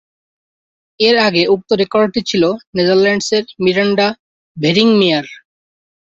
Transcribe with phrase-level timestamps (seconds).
[0.99, 2.43] এর আগে উক্ত রেকর্ডটি ছিল
[2.75, 4.07] নেদারল্যান্ডসের মিরান্ডা
[4.57, 5.25] ভেরিংমিয়ার।